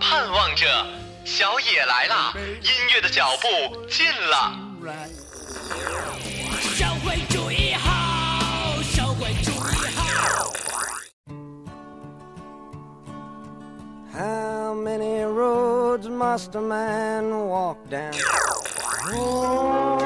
[0.00, 0.66] 盼望着，
[1.24, 2.32] 小野来了，
[2.62, 3.48] 音乐的脚步
[3.88, 4.52] 近了。
[6.74, 10.52] 社会主义好，社会主义好。
[14.12, 18.14] How many roads must a man walk down?
[19.12, 20.02] Oh.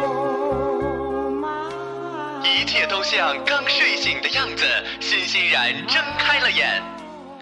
[2.45, 4.65] 一切都像刚睡醒的样子，
[5.01, 6.83] 欣欣然睁开了眼，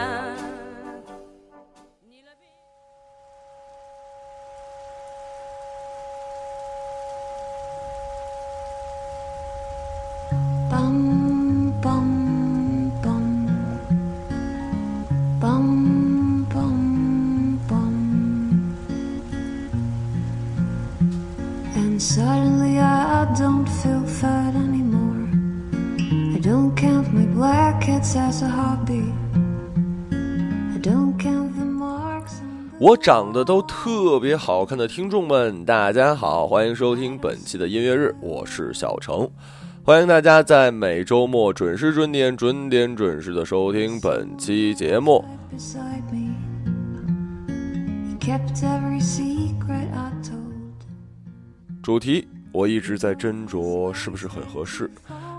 [0.00, 0.29] time.
[32.90, 39.30] 我长得都特别好看的听众们，大家好，欢迎收听本期的音乐日，我是小程，
[39.84, 45.24] 欢迎大家在每周末准时准点、准点准时的收听本期节目。
[51.80, 54.90] 主题我一直在斟酌是不是很合适，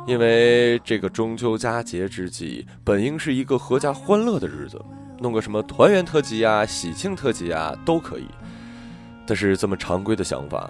[0.07, 4.83] 因为这个中秋佳节之际，本应是一个阖家欢乐的日子，
[5.19, 8.25] 弄个什么团圆特辑啊、喜庆特辑啊都可以。
[9.27, 10.69] 但是这么常规的想法，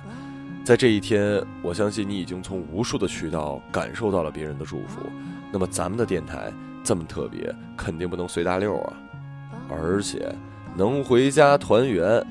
[0.66, 5.02] 在这一天，我相信你已经从无数的渠道感受到了别人的祝福。
[5.52, 6.52] 那么咱们的电台
[6.84, 8.94] 这么特别，肯定不能随大溜啊！
[9.70, 10.34] 而且
[10.76, 12.22] 能回家团圆，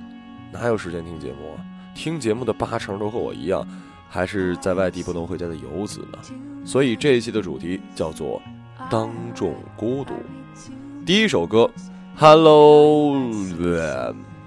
[0.52, 1.64] 哪有时间听节目啊？
[1.94, 3.66] 听节目的八成都和我一样，
[4.08, 6.18] 还是在外地不能回家的游子呢。
[6.64, 8.40] 所以这一期的主题叫做
[8.90, 10.14] “当众孤独”。
[11.06, 11.68] 第一首歌
[12.16, 13.16] ，Hello，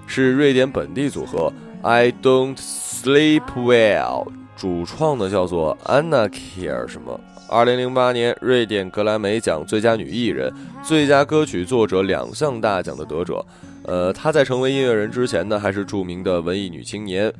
[0.06, 1.52] 是瑞典本地组合
[1.82, 7.20] I Don't Sleep Well，主创呢叫做 Anna Kier 什么。
[7.50, 10.50] 二零零八年瑞典格莱美奖最佳女艺人、
[10.82, 13.44] 最佳歌曲作者两项大奖的得者。
[13.82, 17.30] 呃，她在成为音乐人之前呢，还是著名的文艺女青年、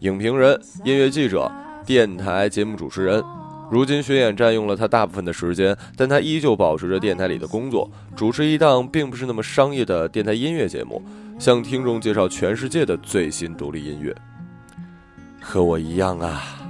[0.00, 1.50] 影评人、音乐记者、
[1.84, 3.22] 电台节目主持人。
[3.70, 11.02] 如今巡演占用了他大部分的时间，但他依旧保持着电台里的工作，主持一档并不是那么商业的电台音乐节目，
[11.38, 14.14] 向听众介绍全世界的最新独立音乐。
[15.40, 16.63] 和我一样啊。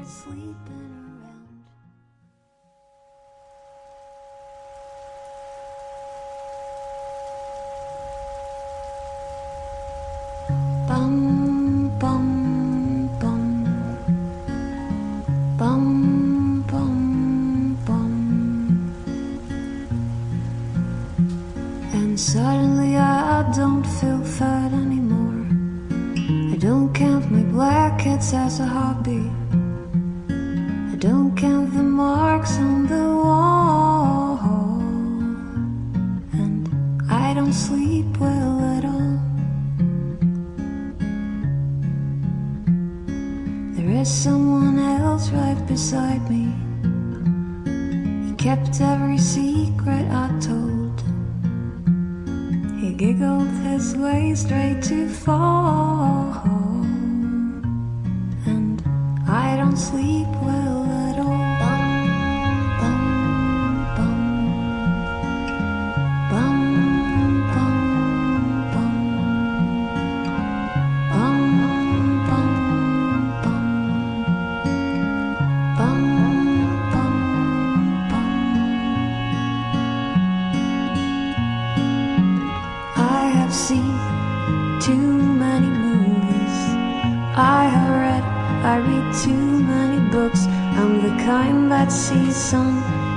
[92.51, 92.77] Sun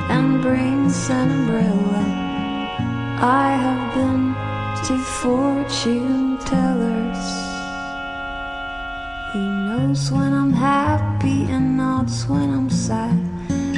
[0.10, 2.04] and brings an umbrella.
[3.20, 4.26] I have been
[4.88, 7.26] to fortune tellers.
[9.34, 13.20] He knows when I'm happy and nods when I'm sad.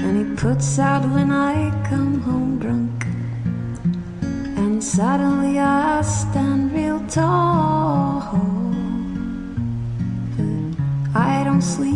[0.05, 1.55] and he puts out when I
[1.89, 2.97] come home drunk.
[4.61, 8.21] And suddenly I stand real tall.
[10.37, 11.88] But I don't sleep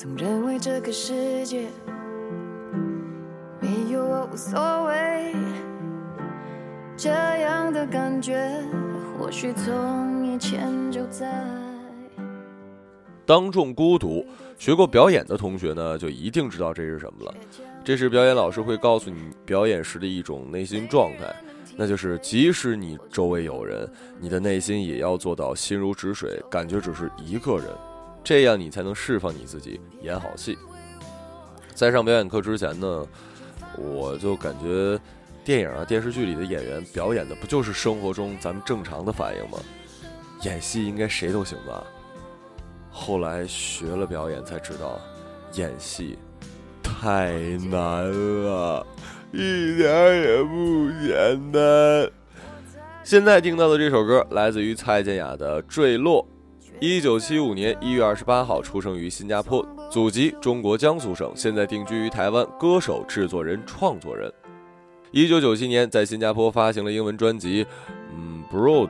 [0.00, 1.66] 总认为这个世界
[3.60, 5.34] 没有我无所谓，
[6.96, 8.50] 这样的感觉
[9.18, 11.30] 或许从以前就在。
[13.26, 14.24] 当众孤独，
[14.56, 17.34] 学过表演的同学呢，就一定知道这是什么了。
[17.84, 21.36] 这是表演老师会告诉你表演时的一种内心状态，
[21.76, 23.86] 那就是即使你周围有人，
[24.18, 27.66] 你的内心也要做到心如止水，感觉只是一个人，
[28.22, 30.56] 这样你才能释放你自己，演好戏。
[31.74, 33.06] 在上表演课之前呢，
[33.76, 34.98] 我就感觉
[35.44, 39.58] 电影啊、电视剧里的演员表演的不就是生活中咱们正常的反应吗？
[40.42, 41.84] 演戏应该谁都行吧？
[42.90, 44.98] 后来学了表演才知道，
[45.54, 46.18] 演戏
[46.82, 47.32] 太
[47.70, 48.10] 难
[48.42, 48.86] 了，
[49.32, 49.88] 一点
[50.22, 52.10] 也不简单。
[53.04, 56.22] 现在听到的这首歌来自于蔡健雅的《坠落》。
[56.82, 64.32] 一九七五年一月二十八号出生于新加坡，祖籍中国江苏省，现在定居于台湾，歌手、制作人、创作人。
[65.10, 67.62] 一九九七年在新加坡发行了英文专辑
[68.16, 68.88] 《嗯 Broad》。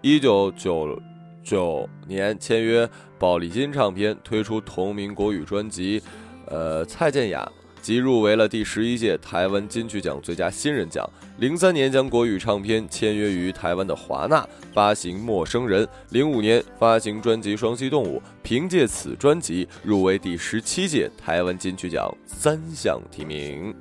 [0.00, 0.98] 一九九
[1.44, 2.88] 九年签约
[3.18, 6.02] 宝丽金唱片，推出同名国语专辑，
[6.46, 7.46] 呃，蔡健雅，
[7.80, 11.08] 即入围了第十一届台湾金曲奖最佳新人奖。
[11.38, 15.84] 零三年将国语唱片签约于台湾的华纳，发行《陌生人》。
[16.10, 23.74] 零五年发行专辑《双栖动物》，凭借此专辑入围第十七届台湾金曲奖三项提名。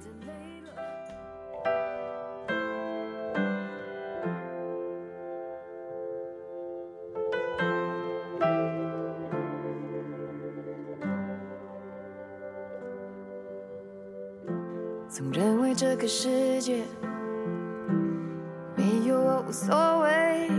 [15.17, 16.83] 总认为这个世界
[18.75, 20.51] 没有我无所谓，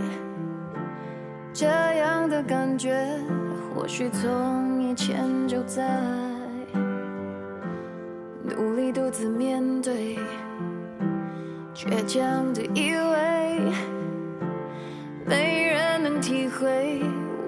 [1.52, 3.08] 这样的感觉
[3.72, 5.88] 或许从以前就在。
[8.42, 10.18] 努力独自面对，
[11.72, 13.60] 倔强的以为
[15.24, 17.04] 没人能体会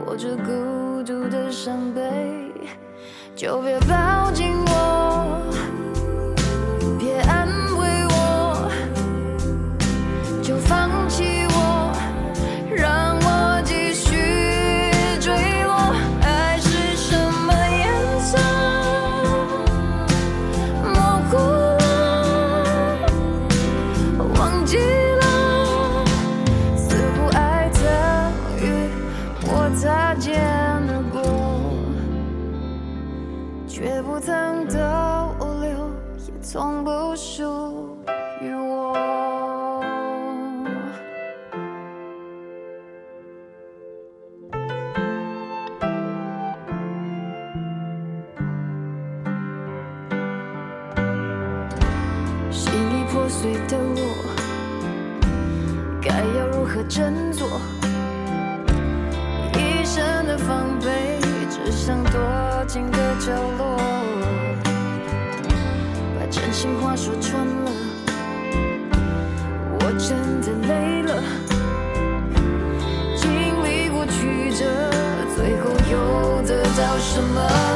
[0.07, 2.53] 我这孤独的伤悲，
[3.35, 4.70] 就别抱紧我
[53.41, 54.03] 醉的我，
[56.03, 57.49] 该要如何振作？
[59.55, 61.19] 一身的防备，
[61.49, 62.21] 只想躲
[62.67, 63.79] 进个角落，
[66.19, 67.73] 把真心话说穿了，
[69.81, 71.23] 我真的累了。
[73.17, 73.31] 经
[73.65, 74.67] 历过曲折，
[75.35, 77.70] 最后又得到什么？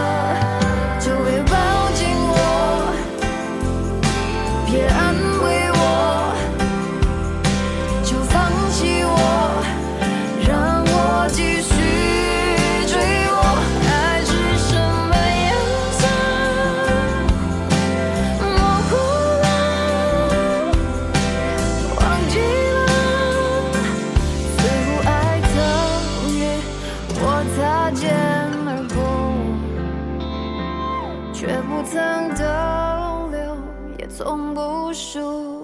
[34.25, 35.64] 从不属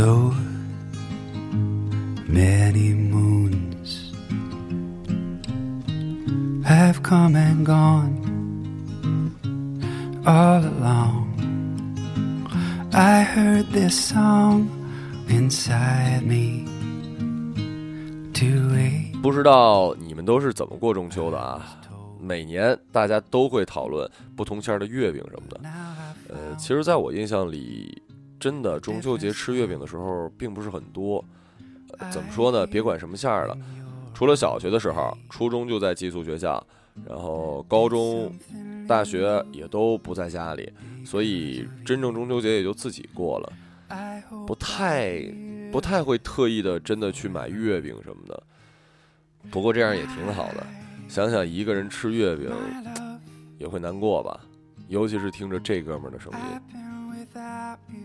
[0.00, 0.32] So
[2.26, 4.14] many moons
[6.64, 8.16] have come and gone
[10.24, 11.26] all along.
[12.94, 14.70] I heard this song
[15.28, 16.64] inside me
[18.32, 19.20] to wait.
[19.20, 21.60] 不知道你们都是怎么过中秋的啊？
[22.18, 25.60] 每年大家都会讨论不同馅儿的月饼什么的。
[26.28, 27.79] 呃，其实在我印象里，
[28.40, 31.24] 真的中秋节吃月饼的时候并不是很多。
[31.98, 32.64] 呃怎么说呢？
[32.66, 33.58] 别管什么馅儿了，
[34.14, 36.64] 除了小学的时候，初中就在寄宿学校，
[37.04, 38.32] 然后高中、
[38.86, 40.72] 大学也都不在家里，
[41.04, 43.52] 所以真正中秋节也就自己过了，
[44.46, 45.20] 不太
[45.72, 48.42] 不太会特意的真的去买月饼什么的。
[49.50, 50.64] 不过这样也挺好的，
[51.08, 52.50] 想想一个人吃月饼
[53.58, 54.40] 也会难过吧，
[54.86, 56.89] 尤其是听着这哥们儿的声音。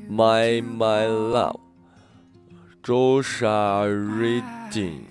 [0.10, 1.60] My my love，
[2.84, 5.04] 周沙瑞金，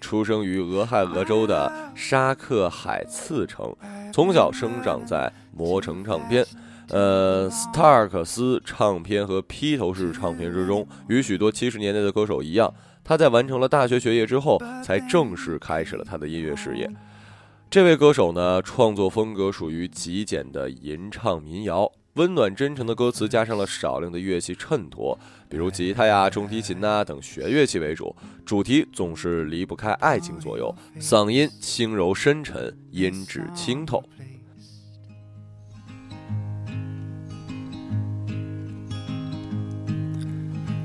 [0.00, 3.74] 出生于俄亥俄州的沙克海茨城，
[4.12, 6.44] 从小生长在魔城唱片。
[6.90, 16.88] 呃，斯塔尔克斯唱片和披头士唱片之中，与许多七十年代的歌手一样，他在完成了大学学业之后，才正式开始了他的音乐事业。
[17.70, 25.18] 这位歌手呢，创作风格属于极简的吟唱民谣，温暖真诚的歌词加上了少量的乐器衬托，
[25.48, 28.14] 比如吉他呀、中提琴呐、等弦乐器为主，
[28.46, 34.00] 主题总是离不开爱情左右，嗓音轻柔深沉，音质清透。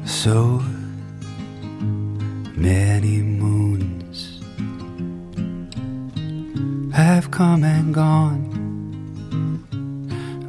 [0.04, 0.60] So
[2.58, 4.42] many moons
[6.92, 8.49] have come and gone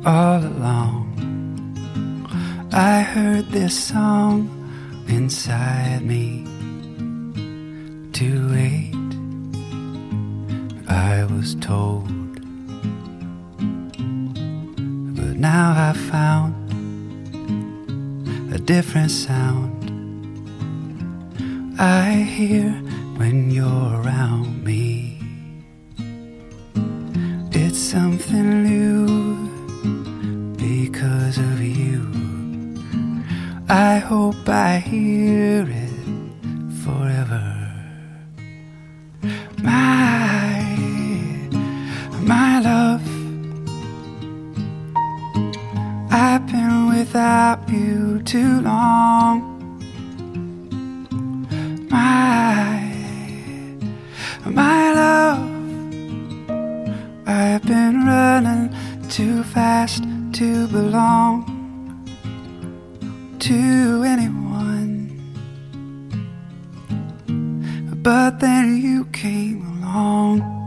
[0.04, 1.06] all along.
[2.72, 4.48] I heard this song
[5.08, 6.44] inside me
[8.12, 8.94] to wait.
[10.88, 12.08] I was told,
[15.16, 16.54] but now I found
[18.54, 19.80] a different sound
[21.82, 22.72] I hear
[23.16, 25.18] when you're around me.
[27.52, 28.99] It's something new
[34.10, 36.00] hope I hear it
[36.82, 37.46] forever.
[39.62, 40.66] My,
[42.20, 43.06] my love.
[46.10, 49.32] I've been without you too long.
[51.88, 52.82] My,
[54.44, 55.38] my love.
[57.28, 58.74] I've been running
[59.08, 60.02] too fast
[60.32, 61.49] to belong
[63.40, 65.08] to anyone.
[68.02, 70.59] But then you came along.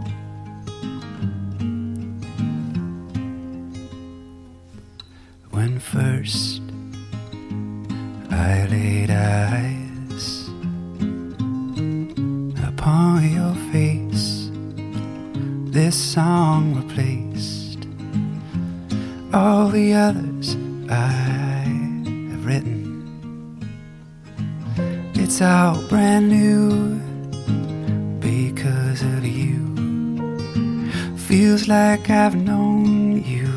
[31.93, 33.53] Like I've known you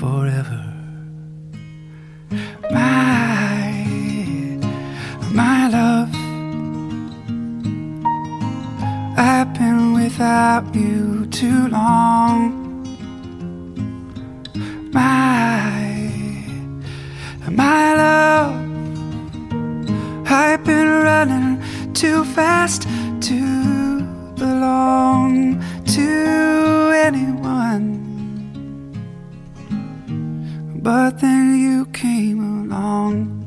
[0.00, 0.62] forever.
[2.70, 3.84] My,
[5.40, 6.14] my love.
[9.18, 12.40] I've been without you too long.
[14.98, 15.82] My,
[17.50, 18.54] my love.
[20.26, 21.50] I've been running
[21.92, 22.82] too fast
[23.28, 23.40] to
[24.36, 25.21] belong
[27.14, 27.86] anyone.
[30.82, 33.42] But then you came along.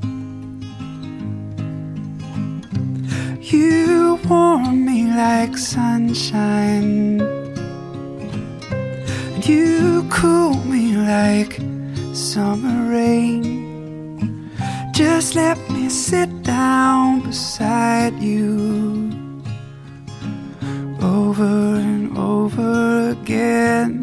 [3.41, 7.19] You warm me like sunshine.
[9.43, 11.59] You cool me like
[12.13, 14.49] summer rain.
[14.93, 19.11] Just let me sit down beside you
[21.01, 24.01] over and over again.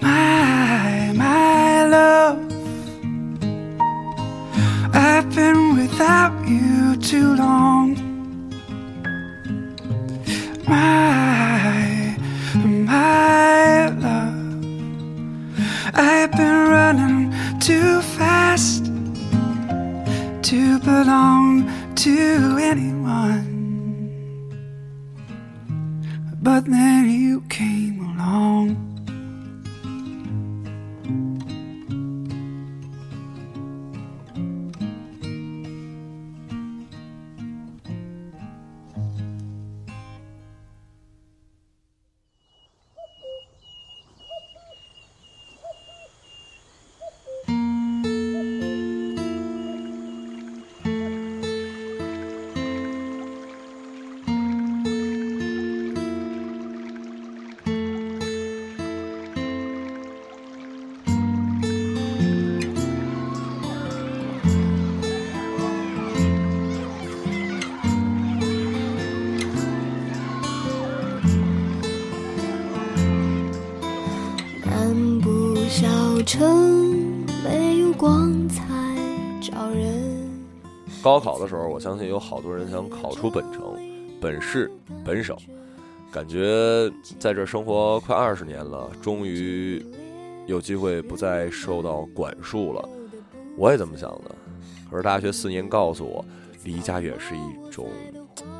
[0.00, 2.38] My, my love,
[4.94, 7.96] I've been without you too long.
[10.66, 12.16] My,
[12.54, 14.64] my love,
[15.94, 18.86] I've been running too fast
[20.42, 23.47] to belong to anyone.
[26.48, 28.87] But then you came along.
[81.02, 83.62] 高考的时候，我相信有好多人想考出本城、
[84.20, 84.70] 本市、
[85.04, 85.36] 本省，
[86.12, 89.84] 感觉在这生活快二十年了，终于
[90.46, 92.88] 有机会不再受到管束了。
[93.56, 94.34] 我也这么想的。
[94.90, 96.24] 可是大学四年告诉我，
[96.64, 97.88] 离家远是一种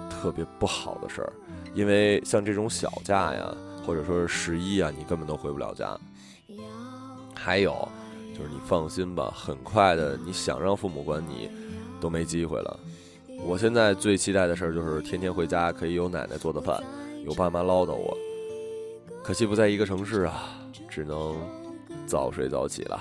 [0.08, 1.32] 特别不好的事儿，
[1.74, 5.98] 因为像这种小假呀，或者说是十一啊，你根本都回不了家。
[7.34, 7.88] 还有
[8.36, 11.50] 就是你放心吧，很快的，你想让父母管你，
[12.00, 12.80] 都没机会了。
[13.44, 16.82] 我现在最期待的事儿就是天天回家，可以有奶奶做的饭，
[17.24, 18.16] 有爸妈唠叨我。
[19.22, 20.58] 可惜不在一个城市啊，
[20.88, 21.36] 只能
[22.06, 23.00] 早睡早起了。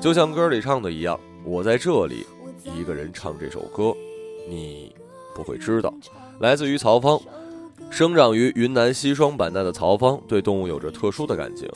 [0.00, 2.24] 就像歌里唱的一样，我在这里
[2.76, 3.94] 一个人唱这首歌，
[4.48, 4.94] 你
[5.34, 5.92] 不会知道。
[6.40, 7.20] 来自于曹芳，
[7.90, 11.68] 生长于云南西双版纳的曹芳对动物有着特殊的感情，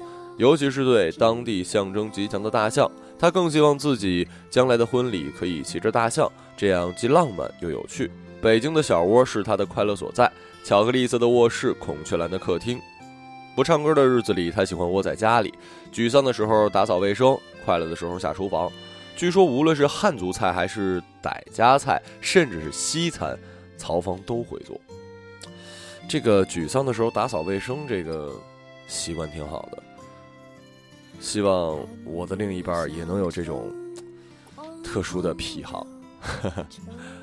[0.42, 2.90] 尤其是对当地象征吉祥的大象。
[3.16, 8.10] 他更希望自己将来的婚礼可以骑着大象，这样既浪漫又有趣。
[8.40, 10.28] 北京的小窝是他的快乐所在，
[10.64, 12.80] 巧克力色的卧室，孔雀蓝的客厅。
[13.54, 15.52] 不唱歌的日子里，他喜欢窝在家里；
[15.92, 18.68] 沮丧的时候打扫卫生，快乐的时候下厨房。
[19.14, 23.38] 据说，无论是汉族菜还是傣家菜，甚至是西餐，
[23.76, 24.80] 曹芳都会做。
[26.08, 28.32] 这个沮丧的时候打扫卫生，这个
[28.88, 29.80] 习惯挺好的。
[31.22, 33.72] 希望我的另一半也能有这种
[34.82, 35.86] 特殊的癖好。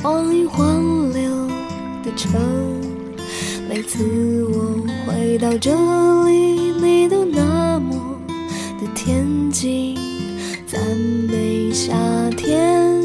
[0.00, 1.48] 光阴荒流
[2.04, 2.40] 的城。
[3.68, 5.70] 每次我回到这
[6.26, 8.18] 里，你都那么
[8.80, 9.96] 的恬静，
[10.66, 10.80] 赞
[11.28, 11.94] 美夏
[12.36, 13.00] 天，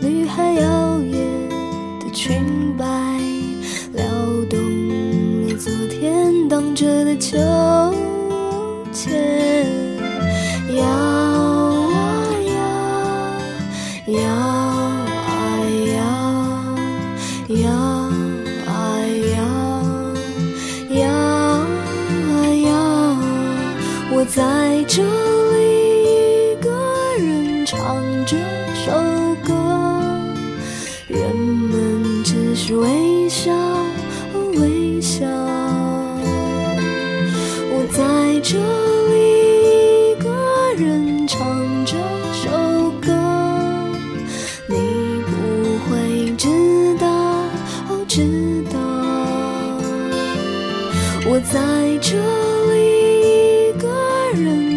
[0.00, 1.14] 女孩摇曳
[1.98, 2.84] 的裙摆，
[3.94, 4.04] 撩
[4.50, 4.58] 动
[5.46, 7.38] 了昨天荡着的秋
[24.92, 25.31] 在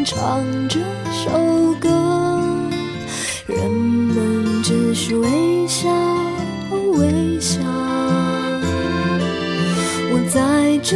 [0.06, 0.80] 唱这
[1.12, 1.90] 首歌，
[3.48, 5.90] 人们只是微笑，
[6.94, 7.60] 微笑。
[10.14, 10.96] 我在这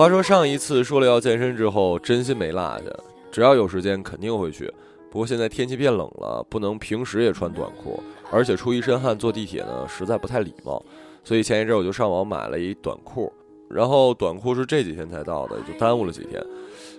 [0.00, 2.84] 话说上一次说了要健身之后，真心没落下，
[3.30, 4.64] 只要有时间肯定会去。
[5.10, 10.82] 不过现在天气变冷了，不能平时也穿短裤，而且出一身汗坐地铁呢，实在不太礼貌。
[11.22, 13.30] 所以前一阵我就上网买了一短裤，
[13.68, 16.42] 然后短裤是这几天才到的，也就耽误了几天。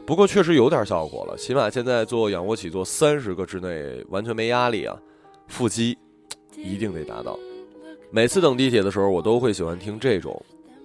[0.05, 4.95] 不过确实有点效果了，起码现在做仰卧起坐三十个之内完全没压力啊，
[5.47, 5.97] 腹肌
[6.55, 7.35] 一定得达到。
[8.11, 10.39] 每次等地铁的时候，我都会喜欢听这种，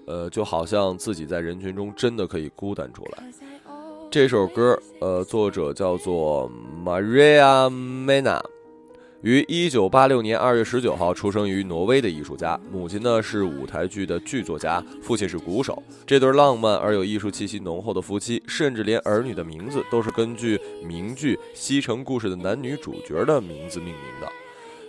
[0.07, 3.25] 呃，就好像自己在人群中真的可以孤单出来。
[4.11, 6.51] 这首歌，呃，作者叫做
[6.85, 8.41] Maria Mena，
[9.21, 15.83] 于一九八六年二月十九号出生于挪威的艺术家，母亲呢是舞台剧的剧作家，父亲是鼓手。
[16.07, 24.29] 这对浪漫而有艺术气息浓厚的夫妻，甚至连儿女的名字都是根据名剧《西城故事》的男女主角的名字命名的。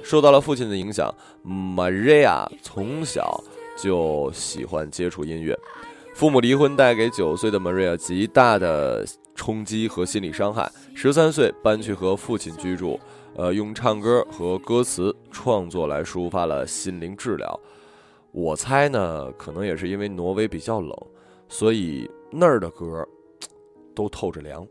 [0.03, 3.43] 受到了父亲的影响，Maria 从小
[3.77, 5.57] 就喜欢接触音乐。
[6.13, 10.69] 父母离婚带给九岁的 Maria 极大的冲击和心理伤害。
[10.95, 12.99] 十三岁搬去和父亲居住。
[13.35, 17.59] 呃，用唱歌和歌词创作来抒发了心灵治疗。
[18.31, 20.91] 我猜呢，可能也是因为挪威比较冷，
[21.47, 23.07] 所以那儿的歌
[23.93, 24.67] 都透着凉。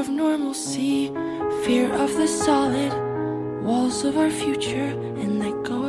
[0.00, 1.08] of normalcy,
[1.62, 2.90] fear of the solid
[3.62, 5.79] walls of our future, and let go.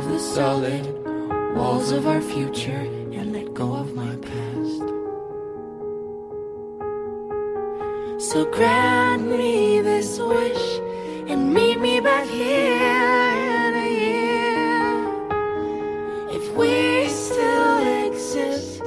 [0.00, 0.86] Of the solid
[1.54, 4.80] walls of our future and let go of my past.
[8.30, 10.78] So grant me this wish
[11.28, 13.34] and meet me back here
[13.66, 14.90] in a year.
[16.30, 18.80] If we still exist,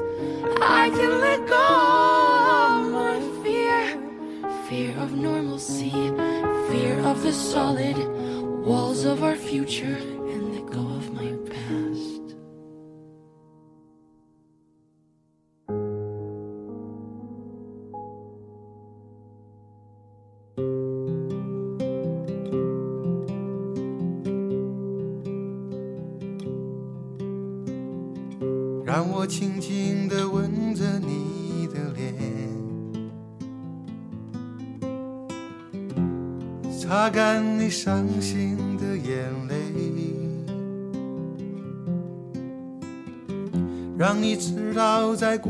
[0.62, 1.70] I can let go
[2.72, 3.82] of my fear.
[4.68, 5.92] Fear of normalcy,
[6.72, 7.98] fear of the solid
[8.66, 10.00] walls of our future.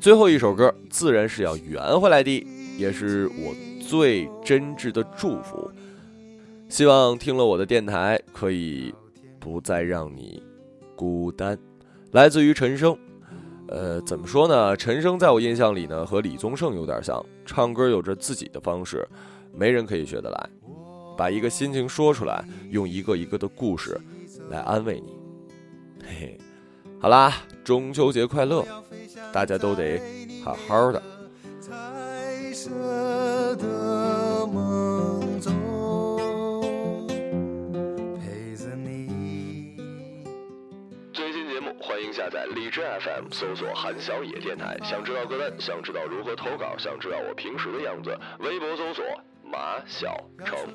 [0.00, 2.46] 最后一首歌自然是要圆回来的，
[2.78, 3.54] 也是我
[3.86, 5.70] 最真挚的祝福。
[6.70, 8.94] 希望听了我的电台，可以
[9.38, 10.42] 不再让你
[10.96, 11.58] 孤单。
[12.12, 12.96] 来自于陈升。
[13.68, 14.74] 呃，怎么说呢？
[14.74, 19.06] 陈升在我印象里呢，和李宗盛有点像，唱歌有着自己的方式，
[19.52, 20.50] 没人可以学得来。
[21.16, 24.00] 把一个心情说出来，用一个一个的故事
[24.48, 25.12] 来安慰你。
[26.02, 26.38] 嘿嘿，
[26.98, 28.64] 好啦，中秋节快乐，
[29.32, 30.00] 大家都得
[30.44, 31.02] 好好的。
[31.60, 31.72] 彩
[32.52, 37.06] 色的梦中，
[38.18, 39.76] 陪着你。
[41.12, 44.76] 最新节目欢迎下载荔枝 FM，搜索韩小野电台。
[44.82, 49.04] 想知道歌单，想知道如何投稿，想知道我平时的样子，微博搜索
[49.44, 50.74] 马小成。